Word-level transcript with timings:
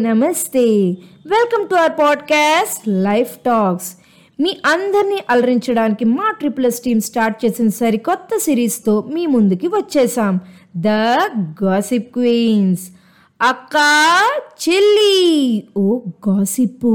నమస్తే. 0.00 0.60
Welcome 1.26 1.68
to 1.68 1.74
our 1.74 1.90
podcast 1.90 2.84
Life 2.88 3.36
Talks 3.36 3.92
మీ 4.40 4.56
అందరినీ 4.66 5.18
అలరించడానికి 5.30 6.04
మా 6.04 6.30
ట్రిపుల్ఎస్ 6.30 6.80
టీమ్ 6.80 7.00
స్టార్ట్ 7.00 7.44
చేసిన 7.44 7.68
సరికొత్త 7.68 8.28
సిరీస్తో 8.42 9.00
మీ 9.12 9.26
ముందుకి 9.26 9.66
వచ్చేసాం. 9.66 10.40
ద 10.76 10.88
గాసిప్ 11.64 12.12
క్వీన్స్ 12.12 12.88
అక్క 13.42 13.76
చెల్లి. 14.68 15.64
ఓ 15.76 15.98
గాసిప్పు 16.28 16.94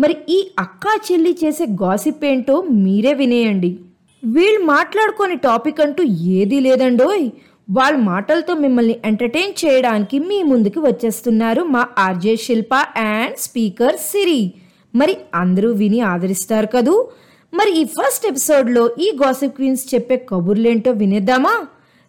మరి 0.00 0.16
ఈ 0.28 0.50
అక్కా 0.58 1.00
చెల్లి 1.12 1.38
చేసే 1.44 1.66
గాసిప్ 1.66 2.24
ఏంటో 2.24 2.62
మీరే 2.62 3.14
వినేయండి. 3.14 3.78
వీళ్ళు 4.24 4.64
మాట్లాడుకొని 4.66 5.36
టాపిక్ 5.36 5.80
అంటూ 5.80 6.04
ఏదీ 6.04 6.60
లేదండోయ్. 6.60 7.30
వాళ్ళ 7.70 7.98
మాటలతో 7.98 8.54
మిమ్మల్ని 8.54 8.96
ఎంటర్టైన్ 9.04 9.64
చేయడానికి 9.64 10.18
మీ 10.18 10.42
ముందుకు 10.42 10.80
వచ్చేస్తున్నారు 10.80 11.62
మా 11.62 11.88
RJ 11.98 12.36
Shilpa 12.36 12.74
and 12.96 13.36
speaker 13.36 13.96
Siri. 13.96 14.52
మరి 14.94 15.16
అందరూ 15.34 15.70
విని 15.70 16.00
ఆదరిస్తారు 16.00 16.66
కదూ? 16.66 17.08
మరి 17.54 17.80
ఈ 17.80 17.84
ఫస్ట్ 17.84 18.26
ఎపిసోడ్లో 18.26 18.90
ఈ 18.98 19.18
గాసిప్ 19.24 19.56
క్వీన్స్ 19.56 19.94
చెప్పే 19.94 20.26
కబుర్లేంటో 20.28 20.90
వినేద్దామా? 20.90 21.66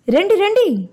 రండి 0.09 0.35
రండి. 0.35 0.89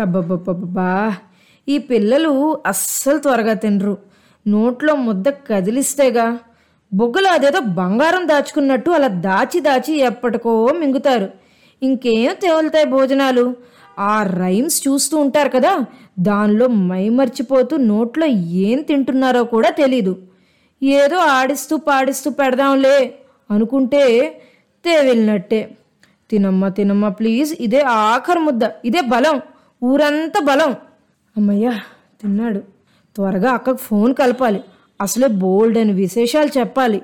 అబ్బబ్బబ్బబ్బా 0.00 1.14
ఈ 1.68 1.78
పిల్లలు 1.78 2.58
అస్సలు 2.66 3.18
త్వరగా 3.18 3.52
తినరు. 3.52 4.13
నోట్లో 4.46 4.94
ముద్ద 4.94 5.28
కదిలిస్తేగా 5.28 6.38
బొగ్గలు 6.94 7.26
అదేదో 7.26 7.60
బంగారం 7.60 8.28
దాచుకున్నట్టు 8.28 8.90
అలా 8.90 9.08
దాచి 9.08 9.60
దాచి 9.60 9.98
ఎప్పటికో 9.98 10.68
మింగుతారు. 10.68 11.28
ఇంకేం 11.82 12.34
తేలుతాయి 12.34 12.84
భోజనాలు? 12.84 13.56
ఆ 13.98 14.22
రైమ్స్ 14.22 14.88
చూస్తూ 14.88 15.16
ఉంటారు 15.16 15.48
కదా 15.48 15.84
దానిలో 16.18 16.66
మైమర్చిపోతూ 16.66 17.76
నోట్లో 17.76 18.26
ఏం 18.66 18.82
తింటున్నారో 18.82 19.44
కూడా 19.44 19.70
తెలీదు. 19.70 20.18
ఏదో 20.82 21.18
ఆడిస్తూ 21.18 21.76
పాడిస్తూ 21.76 22.30
పెడదాంలే 22.30 23.14
అనుకుంటే 23.50 24.02
తేవెళ్ళినట్టే 24.84 25.76
తినమ్మా 26.30 26.68
తినమ్మా 26.68 27.08
ప్లీజ్ 27.08 27.54
ఇదే 27.60 27.80
ఆఖరి 27.80 28.38
ముద్ద 28.38 28.62
ఇదే 28.84 29.00
బలం 29.00 29.40
ఊరంతా 29.84 30.40
బలం. 30.40 30.74
అమ్మయ్యా 31.36 31.74
తిన్నాడు. 32.22 32.73
త్వరగా 33.16 33.50
అక్కకు 33.52 33.76
ఫోన్ 33.76 34.14
కలపాలి. 34.14 34.64
అసలే 35.00 35.26
బోల్డ్ 35.28 35.78
అని 35.78 35.92
విశేషాలు 35.92 36.58
చెప్పాలి. 36.58 37.02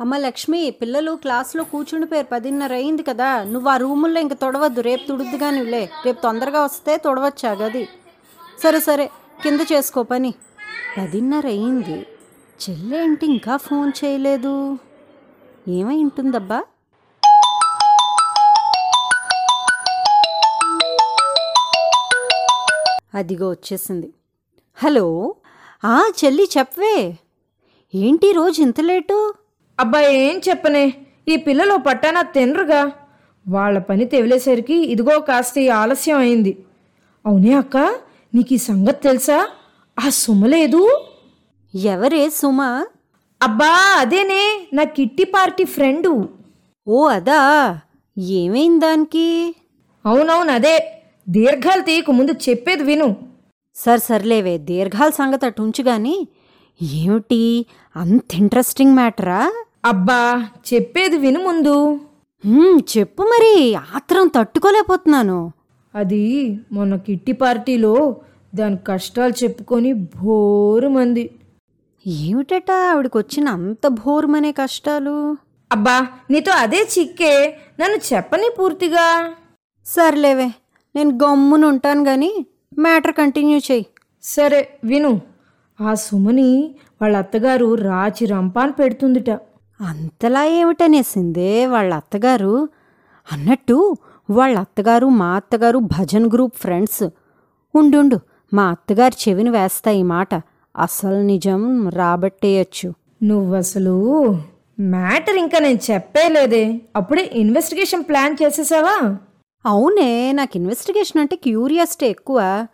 అమ్మ 0.00 0.16
లక్ష్మి 0.16 0.70
పిల్లలు 0.70 1.12
క్లాస్లో 1.12 1.64
కూర్చుండిపోయారు 1.64 2.26
పదిన్నర 2.32 2.72
అయింది 2.72 3.02
కదా. 3.02 3.44
నువ్వు 3.44 3.68
ఆ 3.68 3.76
రూముల్లో 3.76 4.20
ఇంక 4.20 4.32
తొడవద్దు. 4.32 4.80
రేపు 4.80 5.08
తుడవద్దు 5.08 5.36
కానీ 5.36 5.64
లే. 5.64 5.90
రేపు 6.06 6.22
తొందరగా 6.22 6.64
వస్తే 6.64 6.96
తొడవచ్చా 6.96 7.52
గది. 7.52 7.88
సరే 8.62 8.80
సరే. 8.80 9.10
కింద 9.42 9.60
చేసుకో 9.72 10.02
పని. 10.02 10.34
పదిన్నర 10.98 11.46
అయింది. 11.46 12.06
చెల్లెంటి 12.62 13.26
ఇంకా 13.26 13.56
ఫోన్ 13.56 13.92
చేయలేదు? 14.04 14.78
ఏమై 15.68 15.96
ఉంటుందబ్బా? 15.96 16.62
అదిగో 23.14 23.50
వచ్చేసింది. 23.50 24.14
హలో? 24.74 25.34
ఆ 25.84 26.10
చెల్లి 26.24 26.48
చెప్పవే. 26.58 27.18
ఏంటి 27.94 28.32
రోజు 28.32 28.62
ఇంత 28.62 28.80
లేటు? 28.80 29.34
అబ్బా 29.80 30.00
ఏం 30.00 30.40
చెప్పనే? 30.48 31.06
ఈ 31.28 31.36
పిల్లలు 31.36 31.76
పట్టాన 31.76 32.22
తినరుగా 32.22 32.92
వాళ్ళ 33.48 33.78
పని 33.78 34.04
తెవిలేసరికి 34.04 34.74
ఇదిగో 34.74 35.20
కాస్త 35.20 35.58
ఈ 35.58 35.68
ఆలస్యం 35.68 36.18
అయింది. 36.18 36.64
అవునే 37.26 37.52
అక్క 37.52 37.76
నీకు 38.34 38.54
ఈ 38.54 38.56
సంగతి 38.56 39.02
తెలుసా? 39.02 39.48
ఆ 40.00 40.08
సుమలేదు 40.08 41.06
ఎవరే 41.74 42.30
సుమ? 42.30 42.84
అబ్బా 43.42 43.96
అదేనే 43.98 44.68
నా 44.72 44.82
కిట్టి 44.84 45.24
పార్టీ 45.24 45.64
ఫ్రెండు. 45.64 46.28
ఓ 46.88 47.06
అదా? 47.06 47.80
ఏమైంది 48.18 48.78
దానికి? 48.78 49.56
అవునవును 50.06 50.52
అదే. 50.52 50.99
దీర్ఘాలు 51.34 51.82
తీయకు 51.82 52.12
ముందు 52.12 52.32
చెప్పేది 52.44 52.82
విను. 52.82 53.08
సరే 53.76 54.00
సర్లేవే 54.04 54.54
దీర్ఘాల 54.68 55.10
సంగతి 55.10 55.46
అటు 55.46 55.60
ఉంచు 55.62 55.82
గాని 55.88 56.14
ఏమిటి? 56.80 57.40
అంత 57.96 58.34
ఇంట్రెస్టింగ్ 58.34 58.94
మ్యాటరా 58.94 59.40
అబ్బా 59.84 60.20
చెప్పేది 60.70 61.16
విను 61.16 61.40
ముందు. 61.40 61.76
చెప్పు 62.92 63.22
మరి 63.22 63.52
ఆత్రం 63.96 64.26
తట్టుకోలేకపోతున్నాను. 64.36 65.38
అది 65.94 66.24
మొన్న 66.72 66.96
కిట్టి 67.06 67.32
పార్టీలో 67.32 67.94
దాని 68.54 68.78
కష్టాలు 68.86 69.34
చెప్పుకొని 69.42 69.92
భోరు 69.92 70.88
మంది 70.88 71.24
ఏమిటట 72.06 72.70
ఆవిడకి 72.90 73.16
వచ్చిన 73.18 73.48
అంత 73.58 73.86
భోరుమనే 74.00 74.52
కష్టాలు? 74.52 75.16
అబ్బా 75.70 75.96
నీతో 76.30 76.52
అదే 76.52 76.80
చిక్కే 76.94 77.34
నన్ను 77.80 77.98
చెప్పని 78.10 78.48
పూర్తిగా. 78.58 79.06
సర్లేవే 79.86 80.48
నేను 80.96 81.10
గమ్మున 81.10 81.64
ఉంటాను 81.64 82.04
గాని 82.04 82.46
మ్యాటర్ 82.78 83.12
కంటిన్యూ 83.12 83.58
చెయ్యి. 83.58 83.86
సరే 84.22 84.68
విను. 84.84 85.20
ఆ 85.80 85.94
సుమని 85.94 86.74
వాళ్ళ 87.02 87.16
అత్తగారు 87.16 87.74
రాచి 87.74 88.26
రంపాన్ 88.26 88.72
పెడుతుందిట. 88.78 89.30
అంతలా 89.80 90.44
ఏమిటనేసిందే 90.44 91.66
వాళ్ళ 91.66 91.94
అత్తగారు? 91.94 92.68
అన్నట్టు 93.32 93.96
వాళ్ళ 94.30 94.58
అత్తగారు 94.58 95.06
మా 95.06 95.36
అత్తగారు 95.36 95.78
భజన్ 95.78 96.30
గ్రూప్ 96.34 96.54
ఫ్రెండ్స్. 96.56 97.08
ఉండుండు 97.74 98.20
మా 98.54 98.66
అత్తగారు 98.66 99.28
చెవిని 99.28 99.50
వేస్తా 99.50 99.90
ఈ 99.90 100.02
మాట. 100.02 100.34
అసలు 100.76 101.22
నిజం 101.22 101.88
రాబట్టేయచ్చు. 101.88 102.94
నువ్వసలు 103.22 104.24
మ్యాటర్ 104.80 105.36
ఇంకా 105.36 105.58
నేను 105.58 105.78
చెప్పేలేదే 105.92 106.80
అప్పుడే 106.96 107.30
ఇన్వెస్టిగేషన్ 107.32 108.02
ప్లాన్ 108.02 108.36
చేసేసావా? 108.42 109.16
అవునే 109.64 110.32
నాకు 110.32 110.56
ఇన్వెస్టిగేషన్ 110.56 111.20
అంటే 111.20 111.36
క్యూరియాసిటీ 111.36 112.06
ఎక్కువ. 112.06 112.66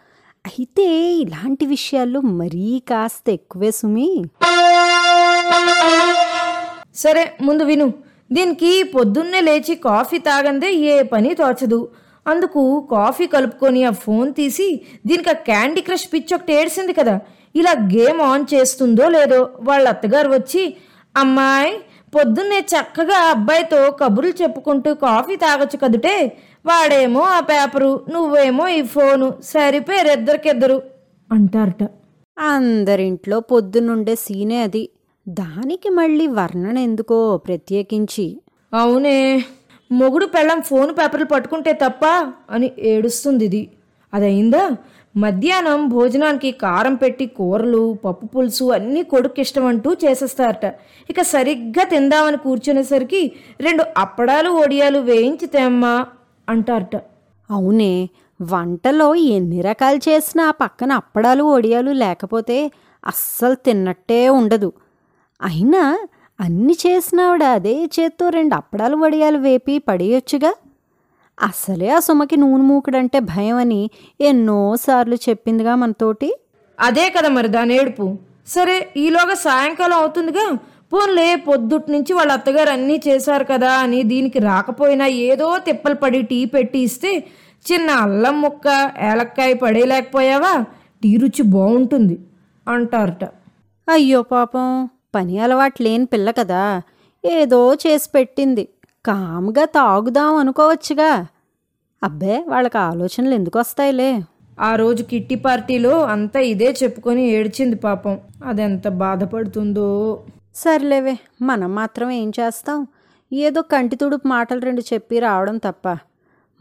అయితే 0.47 0.85
ఇలాంటి 1.13 1.67
విషయాల్లో 1.67 2.21
మరీ 2.21 2.83
కాస్త 2.89 3.31
ఎక్కువే 3.31 3.71
సుమి. 3.71 4.25
సరే 6.95 7.33
ముందు 7.43 7.63
విను. 7.63 7.95
దీనికి 8.33 8.83
పొద్దున్నే 8.83 9.41
లేచి 9.41 9.75
కాఫీ 9.75 10.19
తాగందే 10.19 10.73
ఏ 10.73 11.03
పని 11.03 11.35
తోచదు. 11.35 11.89
అందుకు 12.29 12.89
కాఫీ 12.91 13.27
కలుపుకొని 13.27 13.85
ఆ 13.85 13.91
ఫోన్ 13.91 14.35
తీసి 14.35 14.81
దీనికి 15.07 15.31
ఆ 15.31 15.33
క్యాండీ 15.33 15.81
క్రష్ 15.81 16.09
పిచ్ 16.13 16.35
ఒకటి 16.35 16.53
ఏడ్చింది 16.53 16.93
కదా. 16.93 17.21
ఇలా 17.55 17.71
గేమ్ 17.71 18.21
ఆన్ 18.21 18.47
చేస్తుందో 18.55 19.09
లేదో 19.09 19.51
వాళ్ళ 19.61 19.89
అత్తగారు 19.89 20.29
వచ్చి 20.29 20.77
అమ్మాయి 21.17 21.81
పొద్దున్నే 22.15 22.59
చక్కగా 22.61 23.19
అబ్బాయితో 23.19 23.91
కబుర్లు 23.91 24.33
చెప్పుకుంటూ 24.43 24.95
కాఫీ 24.95 25.37
తాగొచ్చు 25.37 25.77
కదుటే. 25.77 26.37
వాడేమో 26.67 27.21
ఆ 27.21 27.41
పేపరు 27.41 28.05
నువ్వేమో 28.11 28.69
ఈ 28.69 28.83
ఫోను 28.83 29.35
సరిపోయారు 29.45 30.09
ఇద్దరికిద్దరు 30.09 30.83
అంటారట. 31.33 31.83
అందరింట్లో 32.39 33.41
పొద్దునుండే 33.41 34.15
సీనే 34.15 34.63
అది. 34.63 34.89
దానికి 35.29 35.89
మళ్ళీ 35.89 36.27
వర్ణన 36.27 36.79
ఎందుకో 36.79 37.37
ప్రత్యేకించి. 37.37 38.41
అవునే 38.75 39.45
మొగుడు 39.93 40.27
పెళ్ళం 40.27 40.61
ఫోన్ 40.61 40.91
పేపర్లు 40.93 41.27
పట్టుకుంటే 41.27 41.73
తప్ప 41.73 42.05
అని 42.51 42.73
ఏడుస్తుంది 42.79 43.45
ఇది 43.45 43.69
అదయిందా? 44.15 44.63
మధ్యాహ్నం 45.17 45.89
భోజనానికి 45.89 46.51
కారం 46.51 46.95
పెట్టి 46.95 47.27
కూరలు 47.27 47.99
పప్పు 48.05 48.27
పులుసు 48.27 48.65
అన్నీ 48.65 49.03
కొడుకు 49.03 49.41
ఇష్టం 49.41 49.67
అంటూ 49.67 49.95
చేసేస్తారట. 49.95 50.67
ఇక 51.11 51.23
సరిగ్గా 51.23 51.85
తిందామని 51.85 52.37
కూర్చునేసరికి 52.37 53.33
రెండు 53.61 53.85
అప్పడాలు 53.97 54.51
ఒడియాలు 54.51 54.99
వేయించి 54.99 55.47
తెమ్మా 55.47 56.07
అంటారట. 56.49 56.97
అవునే 57.51 58.09
వంటలో 58.43 59.15
ఎన్ని 59.15 59.61
రకాలు 59.61 59.97
చేసినా 59.97 60.51
పక్కన 60.51 60.93
అప్పడాలు 60.93 61.45
ఒడియాలు 61.45 61.91
లేకపోతే 61.91 62.71
అస్సలు 63.07 63.55
తిన్నట్టే 63.55 64.29
ఉండదు. 64.29 64.73
అయినా 65.43 65.99
అన్ని 66.41 66.75
చేసినావిడ 66.87 67.43
అదే 67.43 67.85
చేత్తో 67.85 68.29
రెండు 68.29 68.55
అప్పడాలు 68.55 68.97
వడియాలు 68.97 69.39
వేపి 69.39 69.79
పడేయొచ్చుగా? 69.79 70.53
అసలే 71.43 71.89
ఆ 71.89 71.99
సుమకి 71.99 72.37
నూనె 72.37 72.63
మూకుడంటే 72.63 73.19
భయం 73.19 73.57
అని 73.57 73.91
ఎన్నోసార్లు 74.21 75.15
చెప్పిందిగా 75.15 75.75
మనతోటి. 75.75 76.35
అదే 76.81 77.11
కదా 77.11 77.29
మరి 77.29 77.49
దాని 77.49 77.75
ఏడుపు. 77.75 78.19
సరే 78.47 78.89
ఈలోగా 78.97 79.35
సాయంకాలం 79.35 79.97
అవుతుందిగా. 79.97 80.59
పోన్లే 80.93 81.37
పొద్దుట్ 81.37 81.91
నుంచి 81.91 82.13
వాళ్ళ 82.13 82.33
అత్తగారు 82.33 82.71
అన్నీ 82.71 83.01
చేశారు 83.09 83.45
కదా 83.45 83.73
అని 83.73 84.03
దీనికి 84.03 84.39
రాకపోయినా 84.39 85.07
ఏదో 85.07 85.59
తిప్పలు 85.59 85.95
పడి 85.95 86.23
టీ 86.23 86.45
పెట్టి 86.45 86.79
ఇస్తే 86.79 87.25
చిన్న 87.73 87.91
అల్లం 87.91 88.41
ముక్క 88.41 88.93
ఏలక్కాయ 89.01 89.55
పడేయలేకపోయావా? 89.55 90.65
టీ 91.03 91.17
రుచి 91.17 91.43
బాగుంటుంది 91.43 92.19
అంటారట. 92.69 93.25
అయ్యో 93.89 94.23
పాపం 94.23 94.89
పని 95.15 95.39
అలవాటు 95.39 95.83
లేని 95.83 96.07
పిల్ల 96.07 96.31
కదా. 96.31 96.83
ఏదో 97.25 97.75
చేసి 97.75 98.09
పెట్టింది. 98.15 98.69
కామ్గా 99.07 99.65
తాగుదాం 99.65 100.37
అనుకోవచ్చుగా. 100.37 101.27
అబ్బే 102.03 102.45
వాళ్ళకి 102.49 102.79
ఆలోచనలు 102.79 103.35
ఎందుకు 103.35 103.59
వస్తాయిలే? 103.59 104.23
ఆ 104.61 104.75
రోజు 104.75 105.03
కిట్టి 105.03 105.35
పార్టీలో 105.35 106.03
అంతా 106.05 106.41
ఇదే 106.41 106.77
చెప్పుకొని 106.83 107.27
ఏడ్చింది 107.29 107.77
పాపం. 107.77 108.21
అదెంత 108.45 108.89
బాధపడుతుందో. 108.89 110.21
సర్లేవే 110.55 111.19
మనం 111.43 111.75
మాత్రం 111.75 112.11
ఏం 112.11 112.33
చేస్తాం? 112.41 112.87
ఏదో 113.33 113.63
కంటి 113.63 113.97
తుడుపు 113.97 114.29
మాటలు 114.29 114.61
రెండు 114.61 114.81
చెప్పి 114.81 115.19
రావడం 115.19 115.57
తప్ప. 115.57 115.99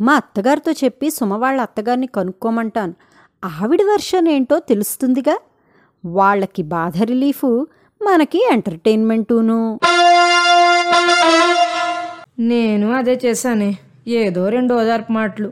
మా 0.01 0.13
అత్తగారితో 0.13 0.71
చెప్పి 0.71 1.09
సుమ 1.09 1.33
వాళ్ళ 1.33 1.61
అత్తగారిని 1.61 2.07
కనుక్కోమంటాను. 2.07 2.93
ఆవిడ 3.45 3.81
వర్షన్ 3.81 4.27
ఏంటో 4.27 4.59
తెలుస్తుందిగా? 4.59 5.39
వాళ్ళకి 6.05 6.63
బాధ 6.63 7.03
రిలీఫు 7.03 7.67
మనకి 8.01 8.47
ఎంటర్టైన్మెంటును. 8.51 9.79
నేను 12.39 12.91
అదే 12.91 13.19
చేశానే. 13.25 13.77
ఏదో 14.07 14.49
రెండు 14.49 14.73
ఓదార్పు 14.73 15.11
మాటలు. 15.11 15.51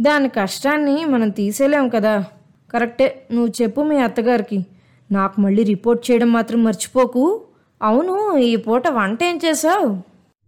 దాని 0.00 0.28
కష్టాన్ని 0.28 1.04
మనం 1.04 1.28
తీసేలేం 1.28 1.88
కదా. 1.88 2.24
కరెక్టే. 2.72 3.26
నువ్వు 3.32 3.62
చెప్పు 3.62 3.80
మీ 3.80 3.96
అత్తగారికి. 3.96 4.66
నాకు 5.12 5.40
మళ్ళీ 5.40 5.62
రిపోర్ట్ 5.62 6.10
చేయడం 6.10 6.32
మాత్రం 6.32 6.64
మర్చిపోకు. 6.64 7.42
అవును 7.82 8.36
ఈ 8.36 8.56
పూట 8.56 8.88
వంట 8.88 9.22
ఏం 9.22 9.40
చేసావు 9.44 9.96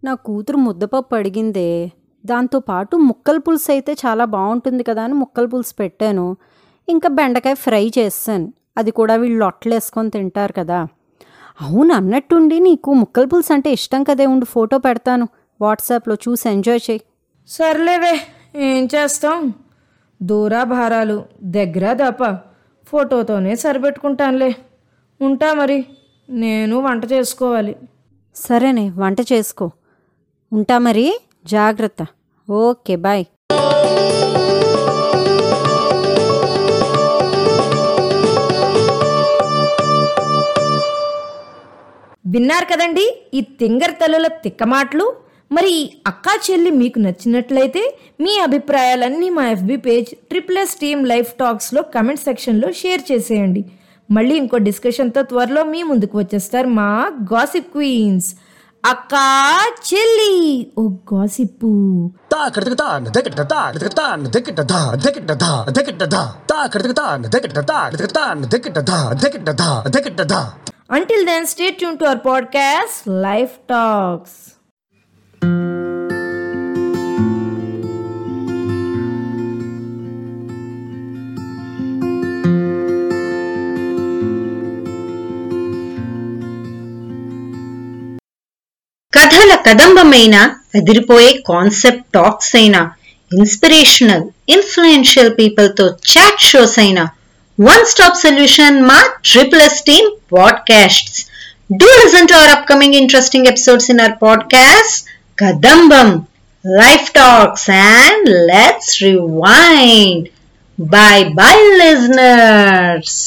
నా 0.03 0.13
కూతురు 0.13 0.57
ముద్దపప్పు 0.57 1.15
అడిగిందే. 1.15 1.91
దాంతోపాటు 2.25 2.97
ముక్కల 2.97 3.37
పులుసు 3.37 3.71
అయితే 3.71 3.93
చాలా 3.93 4.25
బాగుంటుంది 4.25 4.83
కదా 4.83 5.03
అని 5.03 5.13
ముక్కల 5.13 5.45
పులుసు 5.45 5.73
పెట్టాను. 5.79 6.37
ఇంకా 6.89 7.09
బెండకాయ 7.09 7.53
ఫ్రై 7.53 7.91
చేస్తాను. 7.99 8.53
అది 8.77 8.91
కూడా 8.91 9.15
వీళ్ళు 9.15 9.39
లొట్టలేసుకొని 9.39 10.09
తింటారు 10.09 10.53
కదా. 10.53 10.87
అవును 11.61 11.93
అన్నట్టుండి 11.93 12.59
నీకు 12.59 12.93
ముక్కల 12.93 13.25
పులుసు 13.25 13.53
అంటే 13.53 13.71
ఇష్టం 13.71 14.03
కదే. 14.03 14.25
ఉండి 14.25 14.45
ఫోటో 14.45 14.77
పెడతాను. 14.77 15.27
వాట్సాప్లో 15.63 16.15
చూసి 16.23 16.45
ఎంజాయ్ 16.49 16.81
చేయి. 16.87 17.01
సర్లేవే 17.49 18.13
ఏం 18.69 18.83
చేస్తాం? 18.95 19.39
దూరా 20.21 20.63
భారాలు 20.73 21.17
దగ్గర 21.57 21.93
దాప. 21.93 22.21
ఫోటోతోనే 22.87 23.55
సరిపెట్టుకుంటానులే. 23.55 24.51
ఉంటా 25.21 25.49
మరి 25.53 25.77
నేను 26.29 26.75
వంట 26.79 27.03
చేసుకోవాలి. 27.11 27.73
సరేనే 28.35 28.85
వంట 29.01 29.19
చేసుకో. 29.31 29.67
ఉంటా 30.51 30.77
మరి 30.87 31.05
జాగ్రత్త. 31.45 32.01
Okay 32.47 32.95
bye. 33.05 33.25
విన్నారు 42.33 42.65
కదండి 42.65 43.03
ఈ 43.33 43.39
తింగర్ 43.59 43.93
తల్లుల 44.01 44.27
తిక్కమాటలు? 44.43 45.05
మరి 45.53 45.93
అక్కా 46.07 46.39
చెల్లి 46.51 46.71
మీకు 46.71 46.99
నచ్చినట్లయితే 46.99 47.97
మీ 48.21 48.39
అభిప్రాయాలన్నీ 48.39 49.29
మా 49.29 49.49
FB 49.49 49.77
page 49.77 50.05
triple 50.05 50.57
S 50.57 50.75
team 50.75 51.07
Life 51.07 51.33
టాక్స్లో 51.33 51.81
comment 51.81 52.21
సెక్షన్లో 52.21 52.71
షేర్ 52.71 53.01
చేసేయండి. 53.11 53.65
మళ్ళీ 54.11 54.35
ఇంకో 54.35 54.57
డిస్కషన్తో 54.57 55.21
త్వరలో 55.21 55.63
మీ 55.63 55.83
ముందుకు 55.83 56.17
వచ్చేస్తారు 56.17 56.67
మా 56.67 57.11
గాసిప్ 57.33 57.71
క్వీన్స్. 57.71 58.35
అక్కా 58.85 59.71
చెల్లి! 59.93 60.71
ఓ 60.77 60.89
gossip! 60.89 62.11
Until 70.91 71.25
then 71.25 71.45
stay 71.45 71.69
tune 71.69 71.97
to 71.97 72.05
our 72.05 72.25
podcast 72.25 73.09
Life 73.09 73.51
Talks 73.51 74.52
కథల 89.43 89.55
కదంబమైన 89.65 90.35
అదిరిపోయే 90.75 91.31
కాన్సెప్ట్ 91.47 92.05
టాక్స్ 92.13 92.51
అయినా 92.55 92.81
ఇన్స్పిరేషనల్ 93.31 94.23
ఇన్ఫ్లుయెన్షియల్ 94.49 95.31
పీపుల్తో 95.39 95.85
చాట్ 96.11 96.39
షోస్ 96.41 96.75
అయినా 96.79 97.03
వన్ 97.57 97.83
స్టాప్ 97.85 98.17
సొల్యూషన్ 98.17 98.77
మా 98.81 98.99
triple 99.25 99.61
S 99.61 99.81
team 99.81 100.07
podcasts 100.35 101.19
do 101.73 101.89
listen 101.95 102.27
to 102.27 102.33
our 102.33 102.53
upcoming 102.55 102.97
interesting 103.01 103.47
episodes 103.47 103.89
in 103.89 103.99
our 103.99 104.17
podcast 104.23 104.99
Kadambam 105.39 106.11
Life 106.65 107.09
Talks 107.11 107.69
and 107.99 108.29
let's 108.51 108.93
rewind 109.03 110.27
bye 110.77 111.15
bye 111.33 111.55
listeners 111.81 113.21